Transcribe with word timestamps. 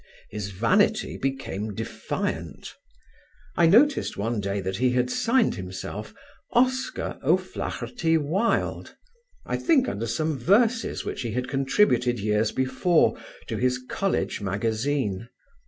His 0.31 0.49
vanity 0.49 1.15
became 1.15 1.75
defiant. 1.75 2.73
I 3.55 3.67
noticed 3.67 4.17
one 4.17 4.39
day 4.41 4.59
that 4.59 4.77
he 4.77 4.93
had 4.93 5.11
signed 5.11 5.53
himself, 5.53 6.11
Oscar 6.53 7.19
O'Flahertie 7.21 8.17
Wilde, 8.17 8.95
I 9.45 9.57
think 9.57 9.87
under 9.87 10.07
some 10.07 10.39
verses 10.39 11.05
which 11.05 11.21
he 11.21 11.33
had 11.33 11.47
contributed 11.47 12.19
years 12.19 12.51
before 12.51 13.15
to 13.45 13.57
his 13.57 13.79
College 13.89 14.41
magazine. 14.41 15.29